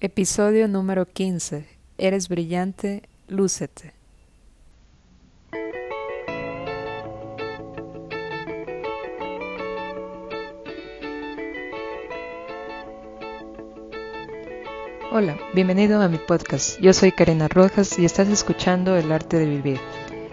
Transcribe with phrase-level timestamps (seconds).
[0.00, 1.66] Episodio número 15.
[1.98, 3.94] Eres brillante, lúcete.
[15.10, 16.80] Hola, bienvenido a mi podcast.
[16.80, 19.80] Yo soy Karina Rojas y estás escuchando El arte de vivir,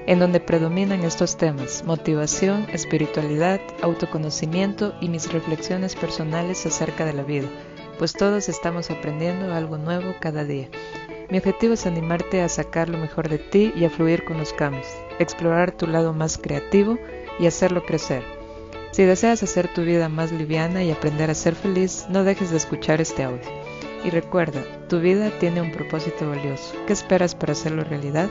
[0.05, 7.23] en donde predominan estos temas, motivación, espiritualidad, autoconocimiento y mis reflexiones personales acerca de la
[7.23, 7.49] vida
[7.97, 10.67] pues todos estamos aprendiendo algo nuevo cada día.
[11.29, 14.53] Mi objetivo es animarte a sacar lo mejor de ti y a fluir con los
[14.53, 14.87] cambios,
[15.19, 16.99] explorar tu lado más creativo
[17.39, 18.23] y hacerlo crecer.
[18.91, 22.57] Si deseas hacer tu vida más liviana y aprender a ser feliz, no dejes de
[22.57, 23.43] escuchar este audio.
[24.05, 26.75] Y recuerda, tu vida tiene un propósito valioso.
[26.85, 28.29] ¿Qué esperas para hacerlo realidad?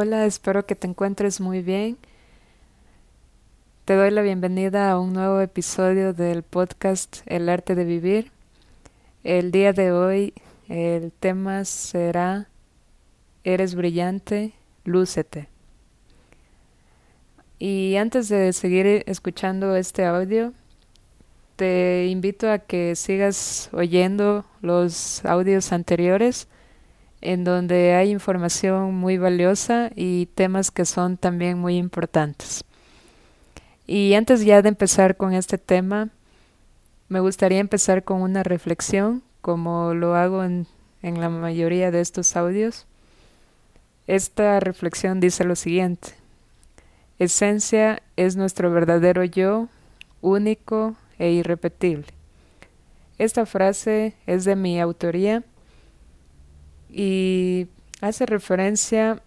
[0.00, 1.98] Hola, espero que te encuentres muy bien.
[3.84, 8.30] Te doy la bienvenida a un nuevo episodio del podcast El arte de vivir.
[9.24, 10.34] El día de hoy
[10.68, 12.46] el tema será
[13.42, 14.52] Eres brillante,
[14.84, 15.48] lúcete.
[17.58, 20.52] Y antes de seguir escuchando este audio,
[21.56, 26.46] te invito a que sigas oyendo los audios anteriores
[27.20, 32.64] en donde hay información muy valiosa y temas que son también muy importantes.
[33.86, 36.10] Y antes ya de empezar con este tema,
[37.08, 40.66] me gustaría empezar con una reflexión, como lo hago en,
[41.02, 42.86] en la mayoría de estos audios.
[44.06, 46.10] Esta reflexión dice lo siguiente.
[47.18, 49.68] Esencia es nuestro verdadero yo,
[50.20, 52.06] único e irrepetible.
[53.18, 55.42] Esta frase es de mi autoría
[56.90, 57.68] y
[58.00, 59.22] hace referencia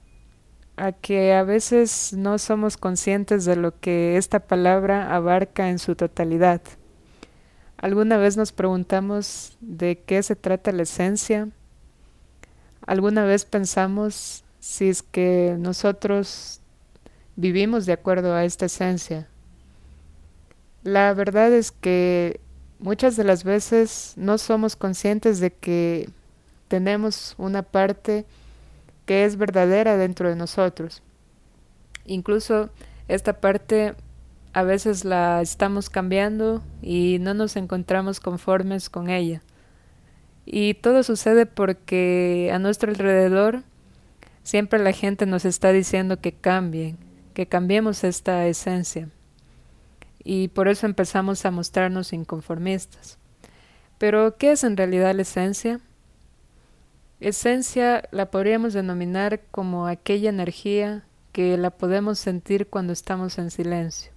[0.78, 5.96] a que a veces no somos conscientes de lo que esta palabra abarca en su
[5.96, 6.62] totalidad.
[7.78, 11.50] ¿Alguna vez nos preguntamos de qué se trata la esencia?
[12.86, 16.62] ¿Alguna vez pensamos si es que nosotros
[17.36, 19.28] vivimos de acuerdo a esta esencia?
[20.84, 22.40] La verdad es que
[22.80, 26.10] muchas de las veces no somos conscientes de que
[26.72, 28.26] tenemos una parte
[29.06, 31.04] que es verdadera dentro de nosotros.
[32.06, 32.70] Incluso
[33.10, 33.94] esta parte
[34.54, 39.42] a veces la estamos cambiando y no nos encontramos conformes con ella.
[40.46, 43.64] Y todo sucede porque a nuestro alrededor
[44.44, 46.98] siempre la gente nos está diciendo que cambien,
[47.34, 49.10] que cambiemos esta esencia.
[50.24, 53.18] Y por eso empezamos a mostrarnos inconformistas.
[53.98, 55.82] Pero, ¿qué es en realidad la esencia?
[57.22, 64.12] Esencia la podríamos denominar como aquella energía que la podemos sentir cuando estamos en silencio.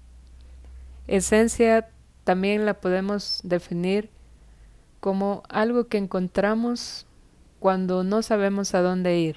[1.06, 1.90] Esencia
[2.24, 4.08] también la podemos definir
[5.00, 7.06] como algo que encontramos
[7.60, 9.36] cuando no sabemos a dónde ir.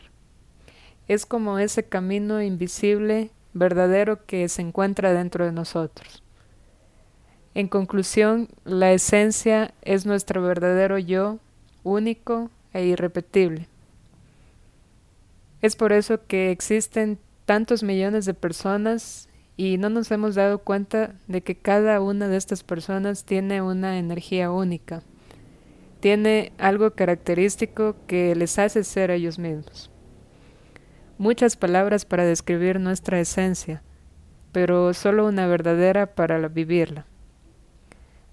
[1.10, 6.24] Es como ese camino invisible, verdadero que se encuentra dentro de nosotros.
[7.54, 11.40] En conclusión, la esencia es nuestro verdadero yo,
[11.84, 13.68] único, e irrepetible.
[15.62, 21.16] Es por eso que existen tantos millones de personas y no nos hemos dado cuenta
[21.28, 25.02] de que cada una de estas personas tiene una energía única,
[26.00, 29.90] tiene algo característico que les hace ser ellos mismos.
[31.18, 33.82] Muchas palabras para describir nuestra esencia,
[34.52, 37.08] pero solo una verdadera para vivirla.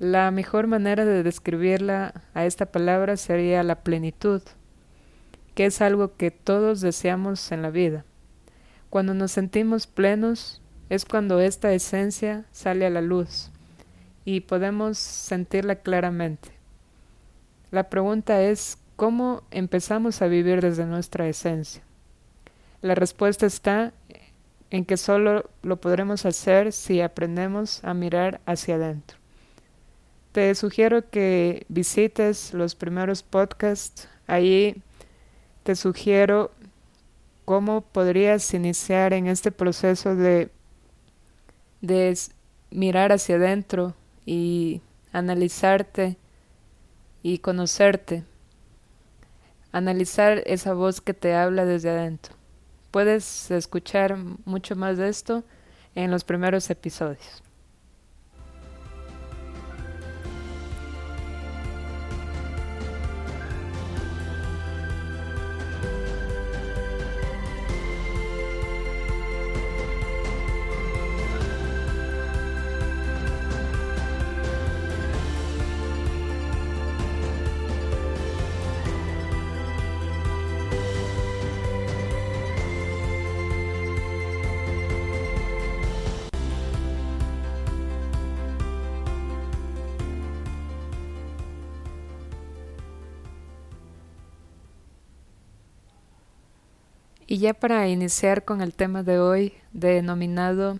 [0.00, 4.42] La mejor manera de describirla a esta palabra sería la plenitud,
[5.54, 8.04] que es algo que todos deseamos en la vida.
[8.90, 10.60] Cuando nos sentimos plenos
[10.90, 13.52] es cuando esta esencia sale a la luz
[14.24, 16.50] y podemos sentirla claramente.
[17.70, 21.84] La pregunta es, ¿cómo empezamos a vivir desde nuestra esencia?
[22.82, 23.92] La respuesta está
[24.70, 29.23] en que solo lo podremos hacer si aprendemos a mirar hacia adentro.
[30.34, 34.08] Te sugiero que visites los primeros podcasts.
[34.26, 34.82] Ahí
[35.62, 36.50] te sugiero
[37.44, 40.50] cómo podrías iniciar en este proceso de,
[41.82, 42.18] de
[42.72, 43.94] mirar hacia adentro
[44.26, 44.80] y
[45.12, 46.16] analizarte
[47.22, 48.24] y conocerte.
[49.70, 52.34] Analizar esa voz que te habla desde adentro.
[52.90, 55.44] Puedes escuchar mucho más de esto
[55.94, 57.43] en los primeros episodios.
[97.34, 100.78] Y ya para iniciar con el tema de hoy, denominado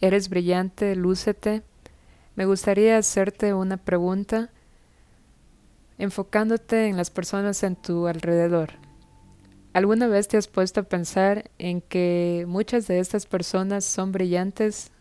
[0.00, 1.64] Eres brillante, lúcete,
[2.36, 4.48] me gustaría hacerte una pregunta
[5.98, 8.74] enfocándote en las personas en tu alrededor.
[9.72, 14.92] ¿Alguna vez te has puesto a pensar en que muchas de estas personas son brillantes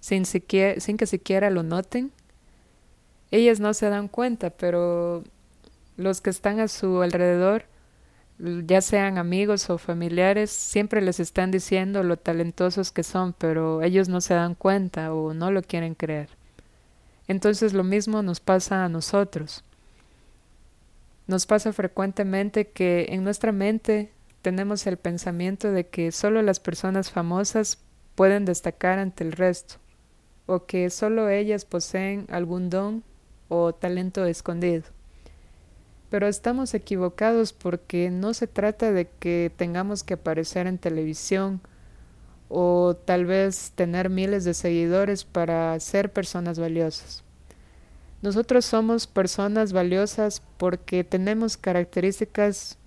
[0.00, 2.10] sin, sin que siquiera lo noten?
[3.30, 5.24] Ellas no se dan cuenta, pero
[5.98, 7.66] los que están a su alrededor,
[8.38, 14.08] ya sean amigos o familiares, siempre les están diciendo lo talentosos que son, pero ellos
[14.08, 16.28] no se dan cuenta o no lo quieren creer.
[17.26, 19.64] Entonces lo mismo nos pasa a nosotros.
[21.26, 27.10] Nos pasa frecuentemente que en nuestra mente tenemos el pensamiento de que solo las personas
[27.10, 27.78] famosas
[28.14, 29.74] pueden destacar ante el resto,
[30.46, 33.02] o que solo ellas poseen algún don
[33.48, 34.97] o talento escondido.
[36.10, 41.60] Pero estamos equivocados porque no se trata de que tengamos que aparecer en televisión
[42.48, 47.24] o tal vez tener miles de seguidores para ser personas valiosas.
[48.22, 52.78] Nosotros somos personas valiosas porque tenemos características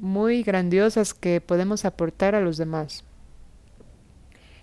[0.00, 3.04] muy grandiosas que podemos aportar a los demás.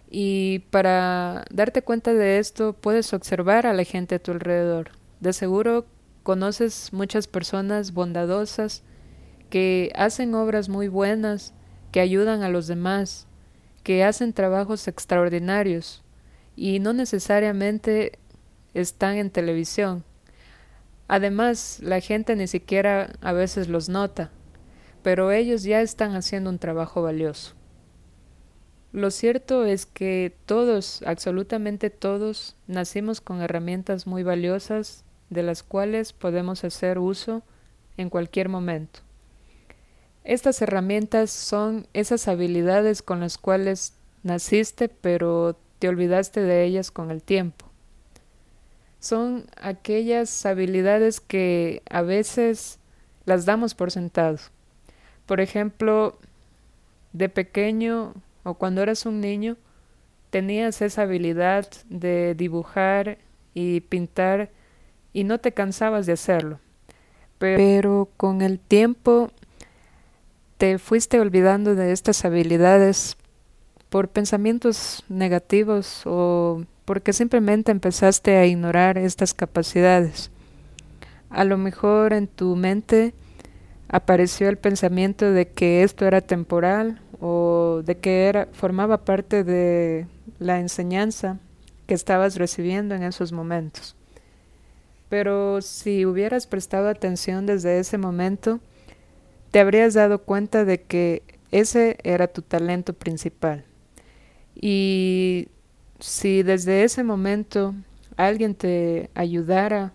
[0.10, 4.92] Y para darte cuenta de esto, puedes observar a la gente a tu alrededor.
[5.22, 5.86] De seguro
[6.24, 8.84] conoces muchas personas bondadosas
[9.50, 11.54] que hacen obras muy buenas,
[11.92, 13.28] que ayudan a los demás,
[13.84, 16.02] que hacen trabajos extraordinarios
[16.56, 18.18] y no necesariamente
[18.74, 20.04] están en televisión.
[21.08, 24.32] Además, la gente ni siquiera a veces los nota,
[25.04, 27.54] pero ellos ya están haciendo un trabajo valioso.
[28.94, 35.04] Lo cierto es que todos, absolutamente todos, nacimos con herramientas muy valiosas
[35.34, 37.44] de las cuales podemos hacer uso
[37.98, 39.02] en cualquier momento.
[40.24, 43.94] Estas herramientas son esas habilidades con las cuales
[44.24, 47.66] naciste pero te olvidaste de ellas con el tiempo.
[49.00, 52.80] Son aquellas habilidades que a veces
[53.26, 54.38] las damos por sentado.
[55.26, 56.18] Por ejemplo,
[57.12, 58.14] de pequeño
[58.44, 59.58] o cuando eras un niño,
[60.30, 63.18] tenías esa habilidad de dibujar
[63.54, 64.50] y pintar
[65.14, 66.60] y no te cansabas de hacerlo.
[67.38, 69.32] Pero con el tiempo
[70.58, 73.18] te fuiste olvidando de estas habilidades
[73.90, 80.32] por pensamientos negativos o porque simplemente empezaste a ignorar estas capacidades.
[81.30, 83.14] A lo mejor en tu mente
[83.88, 90.08] apareció el pensamiento de que esto era temporal o de que era, formaba parte de
[90.40, 91.40] la enseñanza
[91.88, 93.96] que estabas recibiendo en esos momentos.
[95.14, 98.60] Pero si hubieras prestado atención desde ese momento,
[99.52, 101.22] te habrías dado cuenta de que
[101.52, 103.64] ese era tu talento principal.
[104.56, 105.50] Y
[106.00, 107.76] si desde ese momento
[108.18, 109.94] alguien te ayudara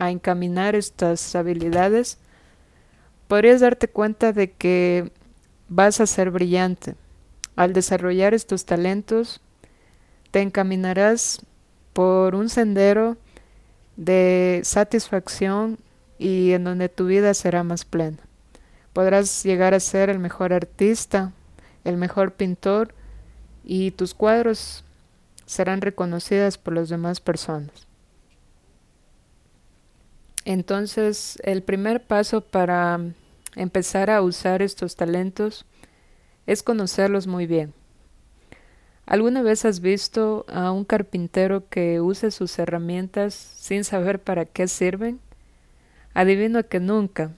[0.00, 2.18] a encaminar estas habilidades,
[3.28, 5.12] podrías darte cuenta de que
[5.68, 6.96] vas a ser brillante.
[7.54, 9.40] Al desarrollar estos talentos,
[10.32, 11.46] te encaminarás
[11.92, 13.16] por un sendero
[14.04, 15.78] de satisfacción
[16.18, 18.18] y en donde tu vida será más plena.
[18.92, 21.32] Podrás llegar a ser el mejor artista,
[21.84, 22.94] el mejor pintor
[23.64, 24.84] y tus cuadros
[25.46, 27.86] serán reconocidas por las demás personas.
[30.44, 32.98] Entonces, el primer paso para
[33.54, 35.64] empezar a usar estos talentos
[36.46, 37.72] es conocerlos muy bien.
[39.06, 44.68] ¿Alguna vez has visto a un carpintero que use sus herramientas sin saber para qué
[44.68, 45.20] sirven?
[46.14, 47.32] Adivino que nunca.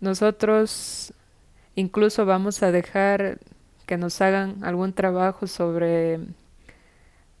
[0.00, 1.12] Nosotros
[1.74, 3.38] incluso vamos a dejar
[3.86, 6.20] que nos hagan algún trabajo sobre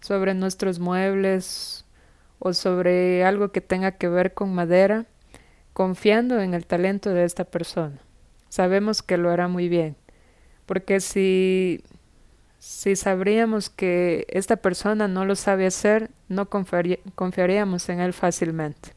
[0.00, 1.86] sobre nuestros muebles
[2.38, 5.06] o sobre algo que tenga que ver con madera
[5.72, 7.98] confiando en el talento de esta persona.
[8.48, 9.96] Sabemos que lo hará muy bien,
[10.66, 11.82] porque si,
[12.66, 18.90] si sabríamos que esta persona no lo sabe hacer, no confiaríamos en él fácilmente.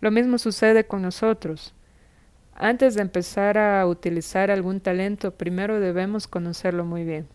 [0.00, 1.74] Lo mismo sucede con nosotros.
[2.54, 7.28] Antes de empezar a utilizar algún talento, primero debemos conocerlo muy bien.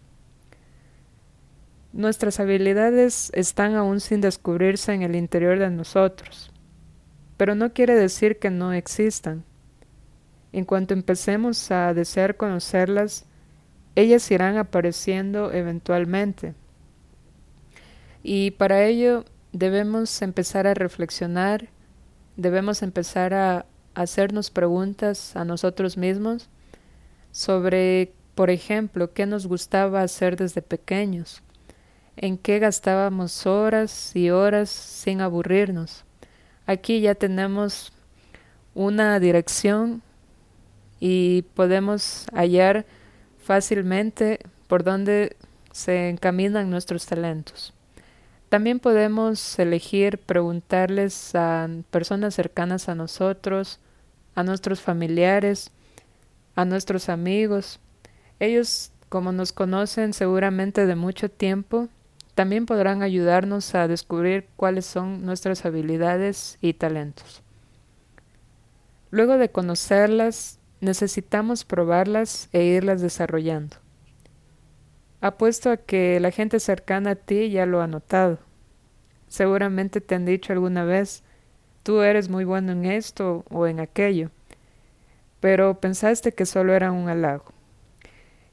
[1.93, 6.51] Nuestras habilidades están aún sin descubrirse en el interior de nosotros
[7.41, 9.43] pero no quiere decir que no existan.
[10.53, 13.25] En cuanto empecemos a desear conocerlas,
[13.95, 16.53] ellas irán apareciendo eventualmente.
[18.23, 21.69] Y para ello debemos empezar a reflexionar,
[22.37, 26.49] debemos empezar a hacernos preguntas a nosotros mismos
[27.31, 31.43] sobre Por ejemplo, ¿qué nos gustaba hacer desde pequeños?
[32.15, 36.05] ¿En qué gastábamos horas y horas sin aburrirnos?
[36.65, 37.91] Aquí ya tenemos
[38.73, 40.01] una dirección
[40.99, 42.85] y podemos hallar
[43.43, 45.35] fácilmente por dónde
[45.71, 47.73] se encaminan nuestros talentos.
[48.49, 53.79] También podemos elegir preguntarles a personas cercanas a nosotros,
[54.35, 55.71] a nuestros familiares,
[56.55, 57.79] a nuestros amigos.
[58.39, 61.87] Ellos, como nos conocen seguramente de mucho tiempo,
[62.35, 67.41] también podrán ayudarnos a descubrir cuáles son nuestras habilidades y talentos.
[69.11, 73.77] Luego de conocerlas, necesitamos probarlas e irlas desarrollando.
[75.21, 78.39] Apuesto a que la gente cercana a ti ya lo ha notado.
[79.27, 81.23] Seguramente te han dicho alguna vez,
[81.83, 84.31] tú eres muy bueno en esto o en aquello,
[85.39, 87.45] pero pensaste que solo era un halago.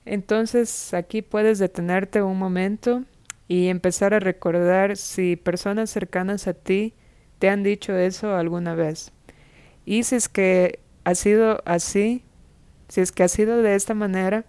[0.05, 3.03] Entonces aquí puedes detenerte un momento
[3.49, 6.95] y empezar a recordar si personas cercanas a ti
[7.39, 9.11] te han dicho eso alguna vez.
[9.85, 12.23] Y si es que ha sido así,
[12.91, 14.45] si es que ha sido de esta manera,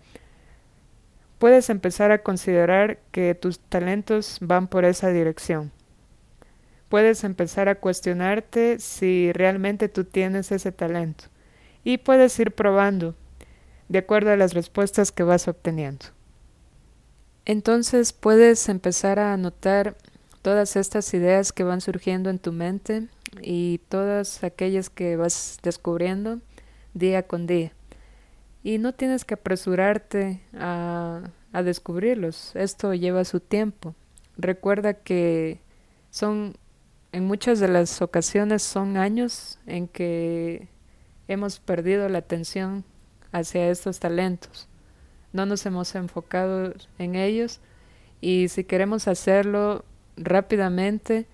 [1.37, 5.71] puedes empezar a considerar que tus talentos van por esa dirección.
[6.89, 11.25] Puedes empezar a cuestionarte si realmente tú tienes ese talento
[11.85, 13.15] y puedes ir probando
[13.87, 16.07] de acuerdo a las respuestas que vas obteniendo.
[17.45, 19.95] Entonces puedes empezar a anotar
[20.41, 23.07] todas estas ideas que van surgiendo en tu mente
[23.41, 26.39] y todas aquellas que vas descubriendo
[26.93, 27.71] día con día.
[28.63, 32.55] Y no tienes que apresurarte a, a descubrirlos.
[32.55, 33.95] Esto lleva su tiempo.
[34.37, 35.61] Recuerda que
[36.09, 36.55] son,
[37.11, 40.67] en muchas de las ocasiones, son años en que
[41.27, 42.83] hemos perdido la atención
[43.31, 44.67] hacia estos talentos.
[45.31, 47.59] No nos hemos enfocado en ellos
[48.21, 49.85] y si queremos hacerlo
[50.17, 51.27] rápidamente,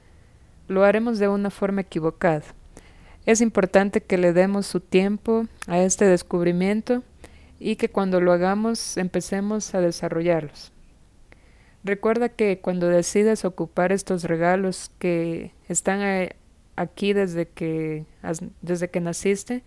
[0.68, 2.44] lo haremos de una forma equivocada.
[3.26, 7.04] Es importante que le demos su tiempo a este descubrimiento
[7.60, 10.72] y que cuando lo hagamos empecemos a desarrollarlos.
[11.84, 16.30] Recuerda que cuando decides ocupar estos regalos que están
[16.76, 18.06] aquí desde que,
[18.62, 19.64] desde que naciste,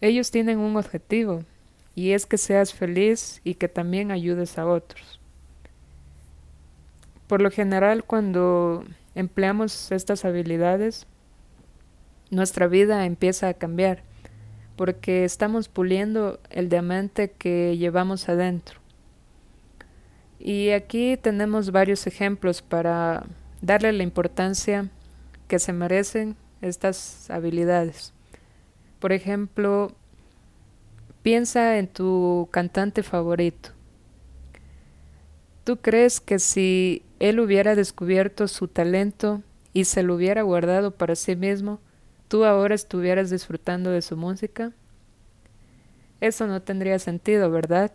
[0.00, 1.44] ellos tienen un objetivo
[1.94, 5.20] y es que seas feliz y que también ayudes a otros.
[7.26, 8.84] Por lo general, cuando
[9.14, 11.06] empleamos estas habilidades,
[12.32, 14.02] nuestra vida empieza a cambiar
[14.74, 18.80] porque estamos puliendo el diamante que llevamos adentro.
[20.40, 23.26] Y aquí tenemos varios ejemplos para
[23.60, 24.88] darle la importancia
[25.46, 28.14] que se merecen estas habilidades.
[28.98, 29.92] Por ejemplo,
[31.22, 33.68] piensa en tu cantante favorito.
[35.64, 39.42] ¿Tú crees que si él hubiera descubierto su talento
[39.74, 41.78] y se lo hubiera guardado para sí mismo,
[42.32, 44.72] tú ahora estuvieras disfrutando de su música?
[46.18, 47.92] Eso no tendría sentido, ¿verdad?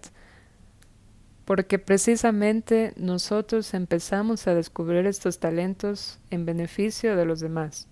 [1.44, 7.88] Porque precisamente nosotros empezamos a descubrir estos talentos en beneficio de los demás.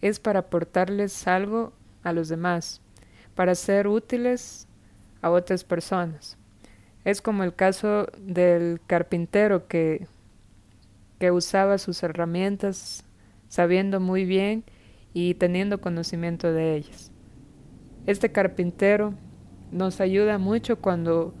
[0.00, 2.80] Es para aportarles algo a los demás,
[3.34, 4.66] para ser útiles
[5.20, 6.38] a otras personas.
[7.04, 10.06] Es como el caso del carpintero que,
[11.18, 13.04] que usaba sus herramientas
[13.50, 14.64] sabiendo muy bien
[15.14, 17.10] y teniendo conocimiento de ellas.
[18.06, 19.14] Este carpintero
[19.70, 21.34] nos ayuda mucho cuando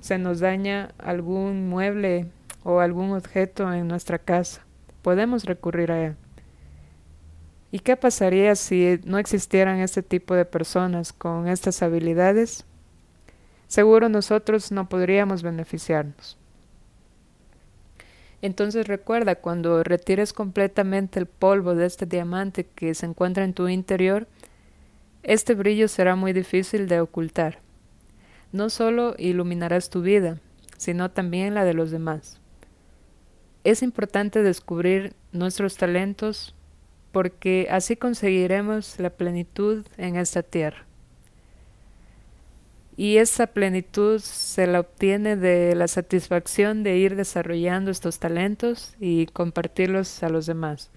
[0.00, 2.30] se nos daña algún mueble
[2.62, 4.64] o algún objeto en nuestra casa.
[5.02, 6.16] Podemos recurrir a él.
[7.70, 12.64] ¿Y qué pasaría si no existieran este tipo de personas con estas habilidades?
[13.66, 16.38] Seguro nosotros no podríamos beneficiarnos.
[18.44, 23.68] Entonces recuerda, cuando retires completamente el polvo de este diamante que se encuentra en tu
[23.68, 24.26] interior,
[25.22, 27.60] este brillo será muy difícil de ocultar.
[28.52, 30.40] No solo iluminarás tu vida,
[30.76, 32.38] sino también la de los demás.
[33.64, 36.54] Es importante descubrir nuestros talentos
[37.12, 40.84] porque así conseguiremos la plenitud en esta tierra.
[42.96, 49.26] Y esa plenitud se la obtiene de la satisfacción de ir desarrollando estos talentos y
[49.26, 50.90] compartirlos a los demás.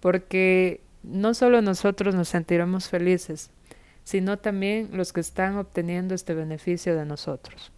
[0.00, 3.50] Porque no solo nosotros nos sentiremos felices,
[4.02, 7.72] sino también los que están obteniendo este beneficio de nosotros.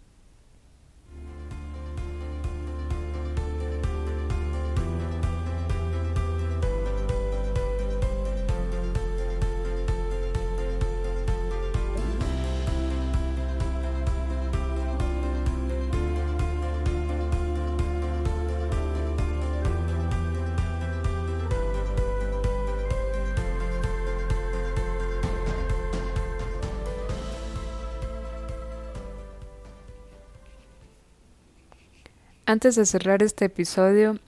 [32.51, 34.19] Antes de cerrar este episodio,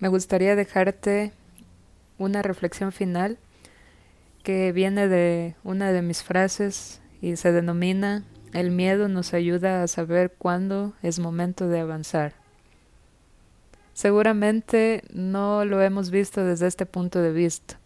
[0.00, 1.32] me gustaría dejarte
[2.18, 3.38] una reflexión final
[4.42, 8.22] que viene de una de mis frases y se denomina
[8.52, 12.34] El miedo nos ayuda a saber cuándo es momento de avanzar.
[13.94, 17.78] Seguramente no lo hemos visto desde este punto de vista.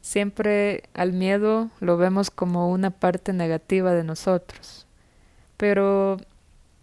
[0.00, 4.86] Siempre al miedo lo vemos como una parte negativa de nosotros.
[5.56, 6.18] Pero,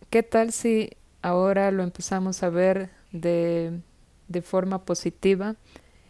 [0.10, 0.90] ¿qué tal si
[1.26, 3.80] ahora lo empezamos a ver de,
[4.28, 5.56] de forma positiva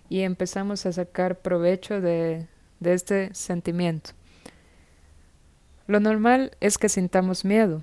[0.09, 2.47] y empezamos a sacar provecho de,
[2.81, 4.11] de este sentimiento?
[5.87, 7.81] Lo normal es que sintamos miedo.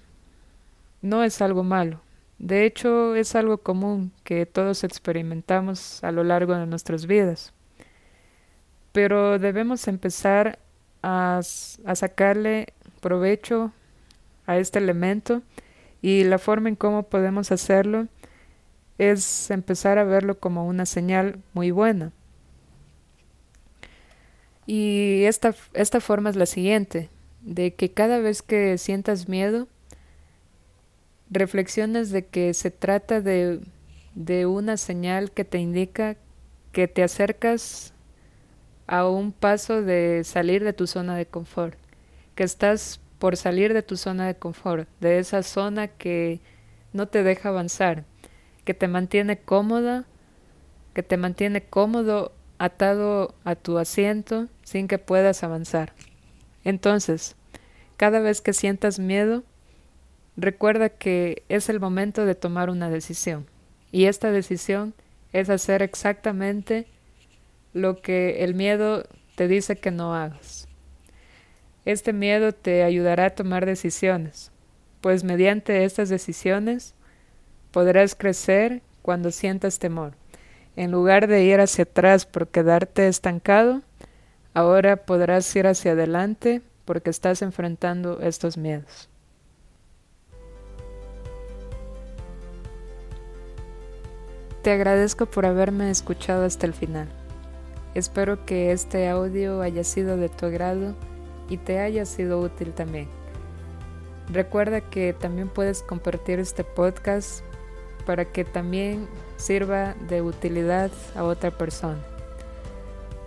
[1.01, 2.03] No es algo malo.
[2.39, 7.55] De hecho, es algo común que todos experimentamos a lo largo de nuestras vidas.
[8.93, 10.59] Pero debemos empezar
[11.03, 13.73] a, a sacarle provecho
[14.47, 15.41] a este elemento
[16.03, 18.09] y la forma en cómo podemos hacerlo
[18.99, 22.13] es empezar a verlo como una señal muy buena.
[24.67, 27.09] Y esta, esta forma es la siguiente
[27.41, 29.69] de que cada vez que sientas miedo,
[31.31, 33.61] reflexiones de que se trata de,
[34.15, 36.17] de una señal que te indica
[36.73, 37.93] que te acercas
[38.87, 41.77] a un paso de salir de tu zona de confort,
[42.35, 46.41] que estás por salir de tu zona de confort, de esa zona que
[46.93, 48.05] no te deja avanzar,
[48.65, 50.07] que te mantiene cómoda,
[50.93, 55.93] que te mantiene cómodo atado a tu asiento sin que puedas avanzar.
[56.65, 57.37] Entonces,
[57.97, 59.45] cada vez que sientas miedo,
[60.37, 63.47] recuerda que es el momento de tomar una decisión.
[63.93, 64.95] Y esta decisión
[65.33, 66.89] es hacer exactamente
[67.73, 69.05] lo que el miedo
[69.37, 70.62] te dice que no hagas.
[71.85, 74.53] Este miedo te ayudará a tomar decisiones,
[75.01, 76.95] pues mediante estas decisiones
[77.71, 80.15] podrás crecer cuando sientas temor.
[80.77, 83.83] En lugar de ir hacia atrás por quedarte estancado,
[84.55, 89.09] Ahora podrás ir hacia adelante porque estás enfrentando estos miedos.
[94.63, 97.09] Te agradezco por haberme escuchado hasta el final.
[97.95, 100.95] Espero que este audio haya sido de tu agrado
[101.49, 103.09] y te haya sido útil también.
[104.31, 107.43] Recuerda que también puedes compartir este podcast
[108.07, 112.01] para que también sirva de utilidad a otra persona.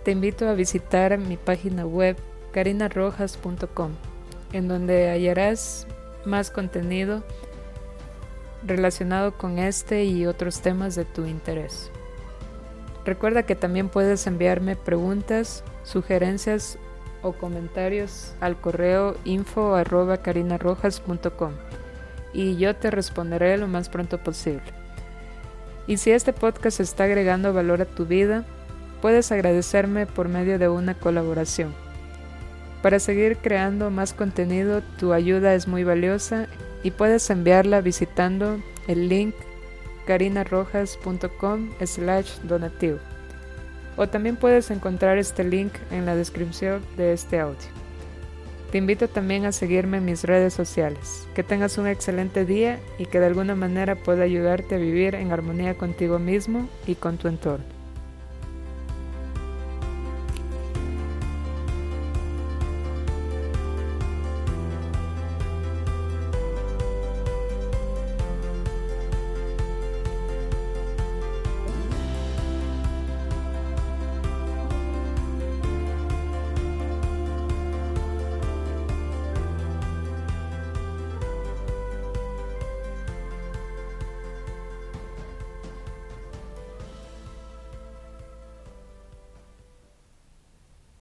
[0.04, 2.16] Te invito a visitar mi página web
[2.52, 3.90] carinarrojas.com,
[4.52, 5.86] en donde hallarás
[6.24, 7.22] más contenido
[8.64, 11.90] relacionado con este y otros temas de tu interés.
[13.04, 16.78] Recuerda que también puedes enviarme preguntas, sugerencias
[17.22, 20.18] o comentarios al correo info arroba
[22.32, 24.62] y yo te responderé lo más pronto posible.
[25.86, 28.44] Y si este podcast está agregando valor a tu vida,
[29.00, 31.72] puedes agradecerme por medio de una colaboración.
[32.82, 36.46] Para seguir creando más contenido, tu ayuda es muy valiosa
[36.82, 39.34] y puedes enviarla visitando el link
[40.06, 42.98] carinarrojas.com slash donativo.
[43.96, 47.56] O también puedes encontrar este link en la descripción de este audio.
[48.70, 51.26] Te invito también a seguirme en mis redes sociales.
[51.34, 55.32] Que tengas un excelente día y que de alguna manera pueda ayudarte a vivir en
[55.32, 57.75] armonía contigo mismo y con tu entorno.